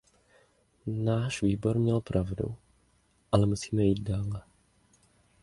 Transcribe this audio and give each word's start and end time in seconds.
Náš 0.85 1.41
výbor 1.41 1.77
měl 1.79 2.01
pravdu, 2.01 2.55
ale 3.31 3.45
musíme 3.45 3.83
jít 3.83 3.99
dále. 4.03 4.41